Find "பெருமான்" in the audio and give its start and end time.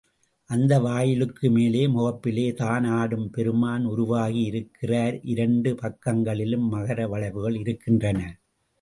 3.29-3.85